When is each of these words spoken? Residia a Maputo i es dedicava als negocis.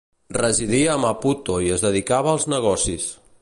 Residia 0.37 0.95
a 0.95 1.03
Maputo 1.03 1.59
i 1.67 1.69
es 1.77 1.85
dedicava 1.89 2.33
als 2.37 2.49
negocis. 2.55 3.07